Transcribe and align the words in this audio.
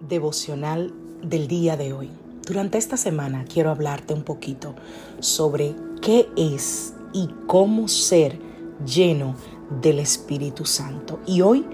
Devocional 0.00 0.92
del 1.22 1.48
día 1.48 1.78
de 1.78 1.94
hoy. 1.94 2.10
Durante 2.46 2.76
esta 2.76 2.98
semana 2.98 3.46
quiero 3.46 3.70
hablarte 3.70 4.12
un 4.12 4.24
poquito 4.24 4.74
sobre 5.20 5.74
qué 6.02 6.28
es 6.36 6.92
y 7.14 7.30
cómo 7.46 7.88
ser 7.88 8.38
lleno 8.84 9.36
del 9.80 9.98
Espíritu 9.98 10.66
Santo. 10.66 11.18
Y 11.26 11.40
hoy 11.40 11.64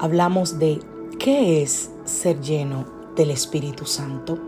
hablamos 0.00 0.58
de 0.58 0.80
qué 1.20 1.62
es 1.62 1.90
ser 2.04 2.40
lleno 2.40 2.84
del 3.14 3.30
Espíritu 3.30 3.86
Santo. 3.86 4.40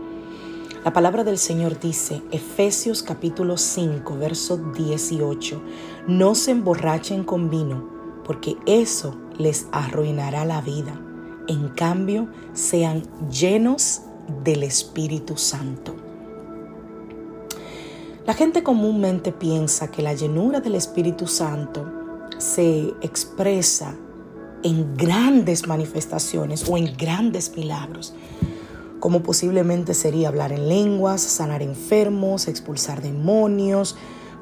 La 0.83 0.91
palabra 0.91 1.23
del 1.23 1.37
Señor 1.37 1.79
dice, 1.79 2.21
Efesios 2.31 3.01
capítulo 3.01 3.55
5, 3.55 4.17
verso 4.17 4.57
18, 4.57 5.61
no 6.05 6.35
se 6.35 6.51
emborrachen 6.51 7.23
con 7.23 7.49
vino, 7.49 7.87
porque 8.25 8.57
eso 8.65 9.15
les 9.37 9.67
arruinará 9.71 10.43
la 10.43 10.59
vida. 10.59 10.99
En 11.51 11.67
cambio, 11.67 12.29
sean 12.53 13.03
llenos 13.29 14.03
del 14.45 14.63
Espíritu 14.63 15.35
Santo. 15.35 15.93
La 18.25 18.33
gente 18.33 18.63
comúnmente 18.63 19.33
piensa 19.33 19.91
que 19.91 20.01
la 20.01 20.13
llenura 20.13 20.61
del 20.61 20.75
Espíritu 20.75 21.27
Santo 21.27 21.91
se 22.37 22.93
expresa 23.01 23.93
en 24.63 24.95
grandes 24.95 25.67
manifestaciones 25.67 26.69
o 26.69 26.77
en 26.77 26.95
grandes 26.95 27.53
milagros, 27.57 28.13
como 29.01 29.21
posiblemente 29.21 29.93
sería 29.93 30.29
hablar 30.29 30.53
en 30.53 30.69
lenguas, 30.69 31.19
sanar 31.19 31.61
enfermos, 31.61 32.47
expulsar 32.47 33.01
demonios, 33.01 33.97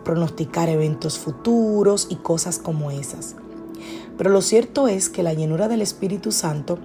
pronosticar 0.06 0.70
eventos 0.70 1.18
futuros 1.18 2.06
y 2.12 2.18
cosas 2.18 2.60
como 2.60 2.92
esas. 2.92 3.36
Pero 4.16 4.30
lo 4.30 4.44
cierto 4.44 4.88
es 4.88 5.10
que 5.10 5.24
la 5.24 5.34
llenura 5.34 5.68
del 5.70 5.82
Espíritu 5.82 6.32
Santo 6.32 6.78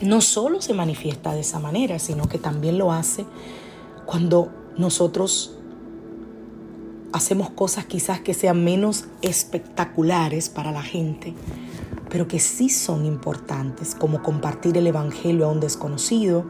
no 0.00 0.20
solo 0.20 0.60
se 0.60 0.74
manifiesta 0.74 1.34
de 1.34 1.40
esa 1.40 1.58
manera, 1.58 1.98
sino 1.98 2.28
que 2.28 2.38
también 2.38 2.78
lo 2.78 2.92
hace 2.92 3.26
cuando 4.04 4.50
nosotros 4.76 5.56
hacemos 7.12 7.50
cosas 7.50 7.86
quizás 7.86 8.20
que 8.20 8.34
sean 8.34 8.62
menos 8.62 9.06
espectaculares 9.22 10.48
para 10.48 10.70
la 10.70 10.82
gente, 10.82 11.34
pero 12.10 12.28
que 12.28 12.38
sí 12.38 12.68
son 12.68 13.06
importantes, 13.06 13.94
como 13.94 14.22
compartir 14.22 14.76
el 14.76 14.86
Evangelio 14.86 15.46
a 15.46 15.50
un 15.50 15.60
desconocido, 15.60 16.44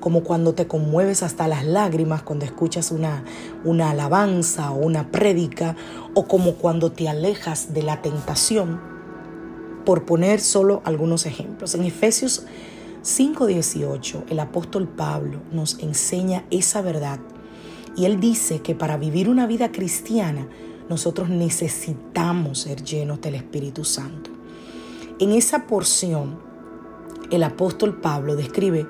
como 0.00 0.22
cuando 0.22 0.54
te 0.54 0.66
conmueves 0.66 1.22
hasta 1.22 1.48
las 1.48 1.64
lágrimas 1.64 2.22
cuando 2.22 2.44
escuchas 2.44 2.90
una, 2.90 3.24
una 3.64 3.90
alabanza 3.90 4.70
o 4.72 4.78
una 4.78 5.10
prédica, 5.10 5.76
o 6.14 6.26
como 6.26 6.54
cuando 6.54 6.90
te 6.92 7.08
alejas 7.08 7.72
de 7.72 7.82
la 7.82 8.02
tentación, 8.02 8.97
por 9.88 10.04
poner 10.04 10.38
solo 10.40 10.82
algunos 10.84 11.24
ejemplos. 11.24 11.74
En 11.74 11.82
Efesios 11.82 12.44
5:18, 13.00 14.24
el 14.28 14.38
apóstol 14.38 14.86
Pablo 14.86 15.40
nos 15.50 15.78
enseña 15.78 16.44
esa 16.50 16.82
verdad 16.82 17.20
y 17.96 18.04
él 18.04 18.20
dice 18.20 18.60
que 18.60 18.74
para 18.74 18.98
vivir 18.98 19.30
una 19.30 19.46
vida 19.46 19.72
cristiana 19.72 20.46
nosotros 20.90 21.30
necesitamos 21.30 22.58
ser 22.58 22.84
llenos 22.84 23.22
del 23.22 23.36
Espíritu 23.36 23.82
Santo. 23.82 24.28
En 25.20 25.32
esa 25.32 25.66
porción, 25.66 26.38
el 27.30 27.42
apóstol 27.42 27.98
Pablo 27.98 28.36
describe 28.36 28.86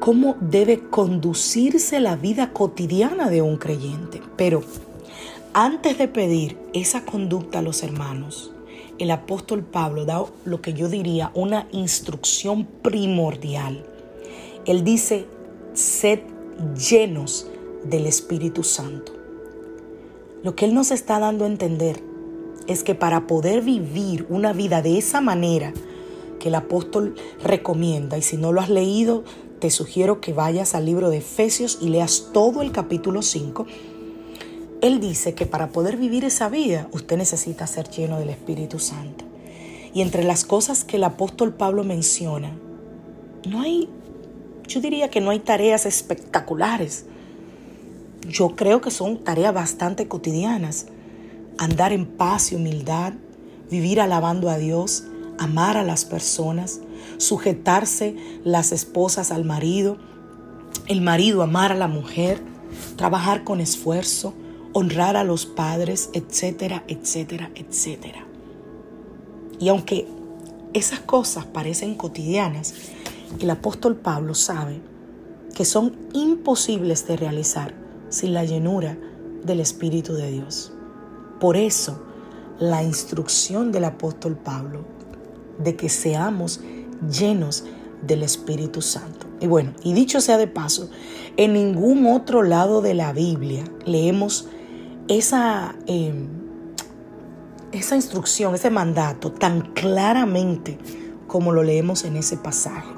cómo 0.00 0.38
debe 0.40 0.88
conducirse 0.88 2.00
la 2.00 2.16
vida 2.16 2.54
cotidiana 2.54 3.28
de 3.28 3.42
un 3.42 3.58
creyente. 3.58 4.22
Pero 4.38 4.62
antes 5.52 5.98
de 5.98 6.08
pedir 6.08 6.56
esa 6.72 7.04
conducta 7.04 7.58
a 7.58 7.62
los 7.62 7.82
hermanos, 7.82 8.53
el 8.98 9.10
apóstol 9.10 9.62
Pablo 9.64 10.04
da 10.04 10.24
lo 10.44 10.60
que 10.60 10.72
yo 10.72 10.88
diría 10.88 11.30
una 11.34 11.66
instrucción 11.72 12.64
primordial. 12.82 13.84
Él 14.66 14.84
dice, 14.84 15.26
sed 15.74 16.20
llenos 16.76 17.46
del 17.84 18.06
Espíritu 18.06 18.62
Santo. 18.62 19.12
Lo 20.42 20.54
que 20.54 20.66
Él 20.66 20.74
nos 20.74 20.90
está 20.90 21.18
dando 21.18 21.44
a 21.44 21.48
entender 21.48 22.02
es 22.66 22.82
que 22.82 22.94
para 22.94 23.26
poder 23.26 23.62
vivir 23.62 24.26
una 24.28 24.52
vida 24.52 24.82
de 24.82 24.98
esa 24.98 25.20
manera 25.20 25.72
que 26.38 26.48
el 26.48 26.54
apóstol 26.54 27.14
recomienda, 27.42 28.18
y 28.18 28.22
si 28.22 28.36
no 28.36 28.52
lo 28.52 28.60
has 28.60 28.70
leído, 28.70 29.24
te 29.58 29.70
sugiero 29.70 30.20
que 30.20 30.32
vayas 30.32 30.74
al 30.74 30.84
libro 30.84 31.10
de 31.10 31.18
Efesios 31.18 31.78
y 31.80 31.88
leas 31.88 32.30
todo 32.32 32.62
el 32.62 32.72
capítulo 32.72 33.22
5, 33.22 33.66
él 34.84 35.00
dice 35.00 35.32
que 35.32 35.46
para 35.46 35.68
poder 35.70 35.96
vivir 35.96 36.26
esa 36.26 36.50
vida 36.50 36.88
usted 36.92 37.16
necesita 37.16 37.66
ser 37.66 37.88
lleno 37.88 38.18
del 38.18 38.28
Espíritu 38.28 38.78
Santo. 38.78 39.24
Y 39.94 40.02
entre 40.02 40.24
las 40.24 40.44
cosas 40.44 40.84
que 40.84 40.96
el 40.96 41.04
apóstol 41.04 41.54
Pablo 41.54 41.84
menciona, 41.84 42.52
no 43.48 43.62
hay, 43.62 43.88
yo 44.68 44.82
diría 44.82 45.08
que 45.08 45.22
no 45.22 45.30
hay 45.30 45.38
tareas 45.38 45.86
espectaculares, 45.86 47.06
yo 48.28 48.56
creo 48.56 48.82
que 48.82 48.90
son 48.90 49.24
tareas 49.24 49.54
bastante 49.54 50.06
cotidianas. 50.06 50.86
Andar 51.56 51.94
en 51.94 52.04
paz 52.04 52.52
y 52.52 52.56
humildad, 52.56 53.14
vivir 53.70 54.02
alabando 54.02 54.50
a 54.50 54.58
Dios, 54.58 55.04
amar 55.38 55.78
a 55.78 55.82
las 55.82 56.04
personas, 56.04 56.80
sujetarse 57.16 58.16
las 58.44 58.70
esposas 58.72 59.30
al 59.30 59.44
marido, 59.44 59.96
el 60.88 61.00
marido 61.00 61.42
amar 61.42 61.72
a 61.72 61.76
la 61.76 61.88
mujer, 61.88 62.42
trabajar 62.96 63.44
con 63.44 63.60
esfuerzo, 63.60 64.34
honrar 64.74 65.16
a 65.16 65.24
los 65.24 65.46
padres, 65.46 66.10
etcétera, 66.12 66.84
etcétera, 66.88 67.50
etcétera. 67.54 68.26
Y 69.58 69.68
aunque 69.68 70.06
esas 70.74 71.00
cosas 71.00 71.46
parecen 71.46 71.94
cotidianas, 71.94 72.74
el 73.40 73.48
apóstol 73.50 73.96
Pablo 73.96 74.34
sabe 74.34 74.80
que 75.54 75.64
son 75.64 75.96
imposibles 76.12 77.06
de 77.06 77.16
realizar 77.16 77.72
sin 78.08 78.34
la 78.34 78.44
llenura 78.44 78.98
del 79.44 79.60
Espíritu 79.60 80.14
de 80.14 80.30
Dios. 80.32 80.72
Por 81.38 81.56
eso, 81.56 82.02
la 82.58 82.82
instrucción 82.82 83.70
del 83.70 83.84
apóstol 83.84 84.36
Pablo 84.36 84.84
de 85.58 85.76
que 85.76 85.88
seamos 85.88 86.60
llenos 87.08 87.64
del 88.02 88.24
Espíritu 88.24 88.82
Santo. 88.82 89.26
Y 89.40 89.46
bueno, 89.46 89.72
y 89.84 89.92
dicho 89.92 90.20
sea 90.20 90.36
de 90.36 90.48
paso, 90.48 90.90
en 91.36 91.52
ningún 91.52 92.06
otro 92.06 92.42
lado 92.42 92.80
de 92.80 92.94
la 92.94 93.12
Biblia 93.12 93.64
leemos 93.84 94.48
esa, 95.08 95.74
em, 95.86 96.28
esa 97.72 97.96
instrucción, 97.96 98.54
ese 98.54 98.70
mandato 98.70 99.32
tan 99.32 99.72
claramente 99.72 100.78
como 101.26 101.52
lo 101.52 101.62
leemos 101.62 102.04
en 102.04 102.16
ese 102.16 102.36
pasaje. 102.36 102.88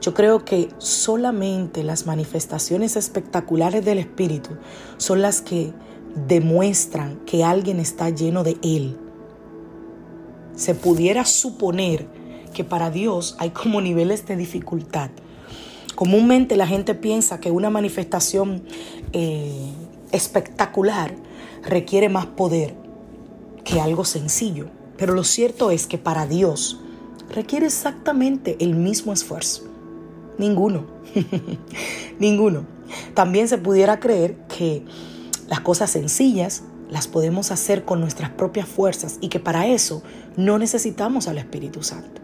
Yo 0.00 0.12
creo 0.12 0.44
que 0.44 0.68
solamente 0.76 1.82
las 1.82 2.04
manifestaciones 2.04 2.96
espectaculares 2.96 3.84
del 3.84 3.98
Espíritu 3.98 4.50
son 4.98 5.22
las 5.22 5.40
que 5.40 5.72
demuestran 6.28 7.16
que 7.24 7.42
alguien 7.42 7.80
está 7.80 8.10
lleno 8.10 8.44
de 8.44 8.58
Él. 8.62 8.98
Se 10.54 10.74
pudiera 10.74 11.24
suponer 11.24 12.06
que 12.52 12.64
para 12.64 12.90
Dios 12.90 13.34
hay 13.38 13.50
como 13.50 13.80
niveles 13.80 14.26
de 14.26 14.36
dificultad. 14.36 15.10
Comúnmente 15.94 16.56
la 16.56 16.66
gente 16.66 16.94
piensa 16.94 17.40
que 17.40 17.50
una 17.50 17.70
manifestación 17.70 18.62
eh, 19.12 19.72
espectacular 20.14 21.14
requiere 21.62 22.08
más 22.08 22.26
poder 22.26 22.74
que 23.64 23.80
algo 23.80 24.04
sencillo. 24.04 24.66
Pero 24.96 25.14
lo 25.14 25.24
cierto 25.24 25.70
es 25.70 25.86
que 25.86 25.98
para 25.98 26.26
Dios 26.26 26.80
requiere 27.30 27.66
exactamente 27.66 28.56
el 28.60 28.74
mismo 28.74 29.12
esfuerzo. 29.12 29.64
Ninguno. 30.38 30.86
Ninguno. 32.18 32.64
También 33.14 33.48
se 33.48 33.58
pudiera 33.58 33.98
creer 33.98 34.36
que 34.46 34.84
las 35.48 35.60
cosas 35.60 35.90
sencillas 35.90 36.62
las 36.90 37.08
podemos 37.08 37.50
hacer 37.50 37.84
con 37.84 38.00
nuestras 38.00 38.30
propias 38.30 38.68
fuerzas 38.68 39.18
y 39.20 39.28
que 39.28 39.40
para 39.40 39.66
eso 39.66 40.02
no 40.36 40.58
necesitamos 40.58 41.26
al 41.28 41.38
Espíritu 41.38 41.82
Santo. 41.82 42.20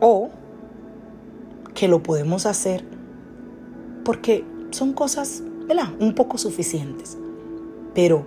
O 0.00 0.30
que 1.74 1.88
lo 1.88 2.02
podemos 2.02 2.46
hacer 2.46 2.84
porque 4.04 4.44
son 4.70 4.92
cosas 4.92 5.42
¿verdad? 5.66 5.90
Un 5.98 6.14
poco 6.14 6.38
suficientes. 6.38 7.16
Pero 7.94 8.24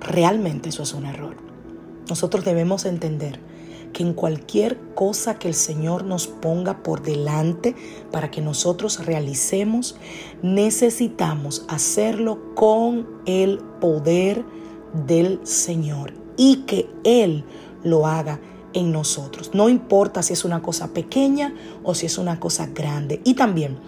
realmente 0.00 0.68
eso 0.68 0.82
es 0.82 0.94
un 0.94 1.06
error. 1.06 1.36
Nosotros 2.08 2.44
debemos 2.44 2.84
entender 2.84 3.40
que 3.92 4.02
en 4.02 4.12
cualquier 4.12 4.78
cosa 4.94 5.38
que 5.38 5.48
el 5.48 5.54
Señor 5.54 6.04
nos 6.04 6.26
ponga 6.26 6.82
por 6.82 7.02
delante 7.02 7.74
para 8.10 8.30
que 8.30 8.42
nosotros 8.42 9.06
realicemos, 9.06 9.96
necesitamos 10.42 11.64
hacerlo 11.68 12.54
con 12.54 13.06
el 13.24 13.58
poder 13.80 14.44
del 15.06 15.40
Señor 15.46 16.12
y 16.36 16.64
que 16.66 16.90
Él 17.04 17.44
lo 17.82 18.06
haga 18.06 18.40
en 18.74 18.92
nosotros. 18.92 19.52
No 19.54 19.68
importa 19.68 20.22
si 20.22 20.32
es 20.32 20.44
una 20.44 20.60
cosa 20.60 20.88
pequeña 20.92 21.54
o 21.84 21.94
si 21.94 22.06
es 22.06 22.18
una 22.18 22.40
cosa 22.40 22.66
grande. 22.66 23.20
Y 23.24 23.34
también 23.34 23.78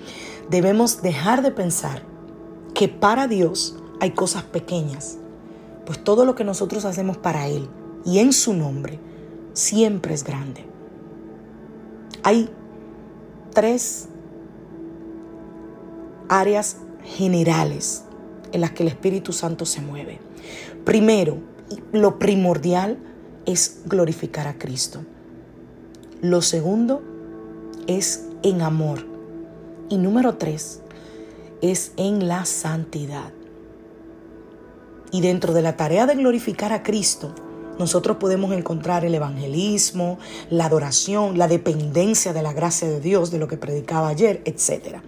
debemos 0.51 1.03
dejar 1.03 1.43
de 1.43 1.51
pensar 1.51 2.03
que 2.75 2.89
para 2.89 3.27
Dios 3.27 3.79
hay 4.01 4.13
cosas 4.13 4.43
pequeñas, 4.45 5.19
pues 5.85 6.03
todo 6.03 6.25
lo 6.25 6.35
que 6.35 6.45
nosotros 6.45 6.85
hacemos 6.85 7.17
para 7.17 7.49
Él 7.49 7.69
y 8.05 8.19
en 8.19 8.33
su 8.33 8.55
nombre 8.55 8.99
siempre 9.53 10.15
es 10.15 10.25
grande. 10.25 10.65
Hay 12.23 12.51
tres 13.55 14.09
áreas 16.29 16.79
generales 17.05 18.05
en 18.53 18.61
las 18.61 18.73
que 18.73 18.83
el 18.83 18.89
Espíritu 18.89 19.33
Santo 19.33 19.65
se 19.65 19.81
mueve. 19.81 20.21
Primero, 20.85 21.39
lo 21.93 22.19
primordial 22.19 22.99
es 23.47 23.81
glorificar 23.87 24.47
a 24.47 24.59
Cristo. 24.59 25.01
Lo 26.21 26.43
segundo 26.43 27.03
es 27.87 28.27
en 28.43 28.63
amor. 28.63 29.16
Y 29.89 29.99
número 29.99 30.35
tres 30.35 30.81
es 31.63 31.93
en 31.97 32.29
la 32.29 32.45
santidad. 32.45 33.33
Y 35.13 35.21
dentro 35.21 35.55
de 35.55 35.63
la 35.63 35.77
tarea 35.77 36.07
de 36.07 36.17
glorificar 36.17 36.73
a 36.73 36.83
Cristo, 36.83 37.33
nosotros 37.79 38.17
podemos 38.17 38.53
encontrar 38.53 39.05
el 39.05 39.15
evangelismo, 39.15 40.19
la 40.51 40.67
adoración, 40.67 41.39
la 41.39 41.47
dependencia 41.47 42.33
de 42.33 42.43
la 42.43 42.53
gracia 42.53 42.89
de 42.89 43.01
Dios, 43.01 43.31
de 43.31 43.39
lo 43.39 43.49
que 43.49 43.57
predicaba 43.57 44.09
ayer, 44.09 44.43
etc. 44.45 44.99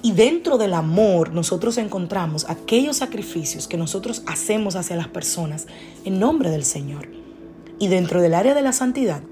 Y 0.00 0.12
dentro 0.12 0.58
del 0.58 0.74
amor 0.74 1.32
nosotros 1.32 1.76
encontramos 1.76 2.48
aquellos 2.48 2.98
sacrificios 2.98 3.68
que 3.68 3.76
nosotros 3.76 4.22
hacemos 4.26 4.76
hacia 4.76 4.96
las 4.96 5.08
personas 5.08 5.66
en 6.04 6.18
nombre 6.18 6.50
del 6.50 6.64
Señor. 6.64 7.08
Y 7.78 7.88
dentro 7.88 8.22
del 8.22 8.34
área 8.34 8.54
de 8.54 8.62
la 8.62 8.72
santidad, 8.72 9.22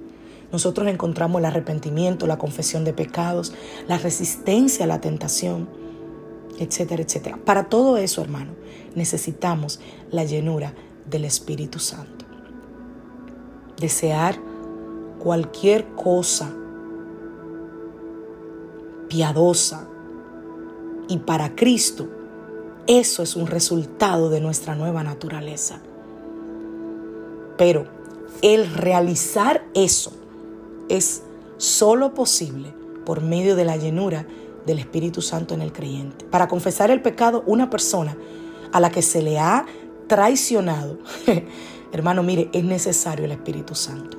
nosotros 0.57 0.89
encontramos 0.89 1.41
el 1.41 1.45
arrepentimiento, 1.45 2.27
la 2.27 2.39
confesión 2.39 2.83
de 2.83 2.95
pecados, 2.95 3.53
la 3.89 3.99
resistencia 3.99 4.87
a 4.87 4.89
la 4.89 5.03
tentación, 5.03 5.69
etcétera, 6.59 7.03
etcétera. 7.03 7.39
Para 7.45 7.69
todo 7.69 7.99
eso, 7.99 8.23
hermano, 8.23 8.53
necesitamos 8.95 9.81
la 10.11 10.25
llenura 10.25 10.73
del 11.11 11.27
Espíritu 11.27 11.79
Santo. 11.79 12.25
Desear 13.79 14.41
cualquier 15.19 15.89
cosa 15.89 16.51
piadosa 19.11 19.87
y 21.07 21.19
para 21.19 21.55
Cristo, 21.55 22.09
eso 22.87 23.23
es 23.23 23.37
un 23.37 23.47
resultado 23.47 24.31
de 24.31 24.41
nuestra 24.41 24.75
nueva 24.75 25.05
naturaleza. 25.05 25.83
Pero 27.59 27.85
el 28.41 28.73
realizar 28.73 29.63
eso 29.75 30.13
es 30.89 31.23
solo 31.59 32.15
posible 32.15 32.75
por 33.05 33.23
medio 33.23 33.57
de 33.57 33.65
la 33.65 33.77
llenura 33.77 34.27
del 34.67 34.79
Espíritu 34.79 35.23
Santo 35.23 35.55
en 35.55 35.63
el 35.63 35.73
creyente. 35.73 36.25
Para 36.27 36.49
confesar 36.49 36.91
el 36.91 37.01
pecado, 37.01 37.45
una 37.47 37.71
persona 37.71 38.17
a 38.73 38.81
la 38.81 38.91
que 38.91 39.03
se 39.03 39.23
le 39.23 39.39
ha 39.39 39.65
traicionado, 40.09 40.99
hermano, 41.93 42.23
mire, 42.23 42.49
es 42.53 42.65
necesario 42.65 43.25
el 43.25 43.33
Espíritu 43.33 43.75
Santo. 43.75 44.19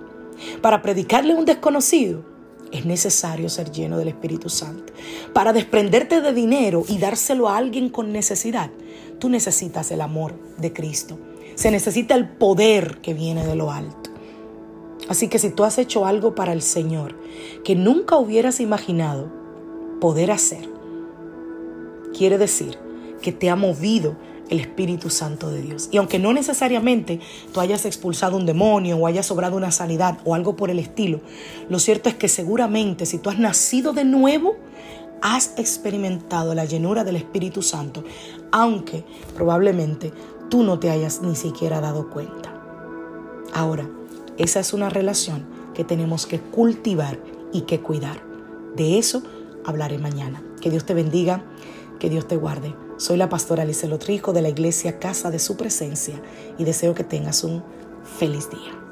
Para 0.61 0.81
predicarle 0.81 1.33
a 1.33 1.35
un 1.35 1.45
desconocido, 1.45 2.23
es 2.71 2.85
necesario 2.85 3.49
ser 3.49 3.71
lleno 3.71 3.97
del 3.97 4.09
Espíritu 4.09 4.49
Santo. 4.49 4.93
Para 5.33 5.53
desprenderte 5.53 6.21
de 6.21 6.33
dinero 6.33 6.83
y 6.87 6.97
dárselo 6.97 7.47
a 7.47 7.57
alguien 7.57 7.89
con 7.89 8.11
necesidad, 8.11 8.71
tú 9.19 9.29
necesitas 9.29 9.91
el 9.91 10.01
amor 10.01 10.35
de 10.57 10.73
Cristo. 10.73 11.17
Se 11.55 11.71
necesita 11.71 12.15
el 12.15 12.29
poder 12.29 12.99
que 13.01 13.13
viene 13.13 13.45
de 13.45 13.55
lo 13.55 13.71
alto. 13.71 14.06
Así 15.09 15.27
que 15.27 15.39
si 15.39 15.49
tú 15.49 15.63
has 15.63 15.77
hecho 15.77 16.05
algo 16.05 16.35
para 16.35 16.53
el 16.53 16.61
Señor 16.61 17.15
que 17.63 17.75
nunca 17.75 18.17
hubieras 18.17 18.59
imaginado 18.59 19.31
poder 20.01 20.31
hacer, 20.31 20.69
quiere 22.17 22.37
decir 22.37 22.77
que 23.21 23.31
te 23.31 23.49
ha 23.49 23.55
movido 23.55 24.15
el 24.49 24.59
Espíritu 24.59 25.09
Santo 25.09 25.49
de 25.49 25.61
Dios. 25.61 25.89
Y 25.91 25.97
aunque 25.97 26.19
no 26.19 26.33
necesariamente 26.33 27.19
tú 27.53 27.59
hayas 27.59 27.85
expulsado 27.85 28.37
un 28.37 28.45
demonio 28.45 28.97
o 28.97 29.07
hayas 29.07 29.25
sobrado 29.25 29.57
una 29.57 29.71
sanidad 29.71 30.19
o 30.23 30.35
algo 30.35 30.55
por 30.55 30.69
el 30.69 30.79
estilo, 30.79 31.21
lo 31.69 31.79
cierto 31.79 32.09
es 32.09 32.15
que 32.15 32.29
seguramente 32.29 33.05
si 33.05 33.17
tú 33.17 33.29
has 33.29 33.39
nacido 33.39 33.93
de 33.93 34.05
nuevo, 34.05 34.55
has 35.21 35.53
experimentado 35.57 36.53
la 36.53 36.65
llenura 36.65 37.03
del 37.03 37.15
Espíritu 37.15 37.61
Santo, 37.61 38.03
aunque 38.51 39.03
probablemente 39.35 40.13
tú 40.49 40.63
no 40.63 40.79
te 40.79 40.89
hayas 40.89 41.21
ni 41.21 41.35
siquiera 41.35 41.81
dado 41.81 42.09
cuenta. 42.09 42.53
Ahora, 43.53 43.89
esa 44.37 44.59
es 44.59 44.73
una 44.73 44.89
relación 44.89 45.45
que 45.73 45.83
tenemos 45.83 46.25
que 46.25 46.39
cultivar 46.39 47.19
y 47.51 47.61
que 47.61 47.79
cuidar. 47.79 48.21
De 48.75 48.97
eso 48.97 49.23
hablaré 49.65 49.97
mañana. 49.97 50.43
Que 50.61 50.69
Dios 50.69 50.85
te 50.85 50.93
bendiga, 50.93 51.43
que 51.99 52.09
Dios 52.09 52.27
te 52.27 52.35
guarde. 52.35 52.75
Soy 52.97 53.17
la 53.17 53.29
pastora 53.29 53.63
Alice 53.63 53.87
Lotrijo 53.87 54.33
de 54.33 54.41
la 54.41 54.49
iglesia 54.49 54.99
Casa 54.99 55.29
de 55.29 55.39
Su 55.39 55.57
Presencia 55.57 56.21
y 56.57 56.63
deseo 56.63 56.95
que 56.95 57.03
tengas 57.03 57.43
un 57.43 57.63
feliz 58.19 58.49
día. 58.49 58.86